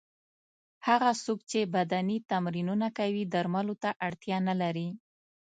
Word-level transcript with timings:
هغه 0.87 1.09
څوک 1.23 1.39
چې 1.49 1.59
بدني 1.75 2.17
تمرینونه 2.31 2.87
کوي 2.97 3.23
درملو 3.33 3.75
ته 3.83 3.89
اړتیا 4.07 4.37
نه 4.47 4.55
لري. 4.61 4.87